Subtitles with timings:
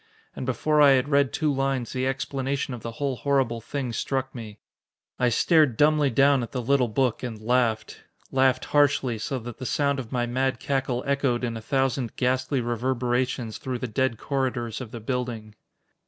[0.35, 4.33] And before I had read two lines, the explanation of the whole horrible thing struck
[4.33, 4.57] me.
[5.19, 8.01] I stared dumbly down at the little book and laughed.
[8.31, 12.61] Laughed harshly, so that the sound of my mad cackle echoed in a thousand ghastly
[12.61, 15.53] reverberations through the dead corridors of the building.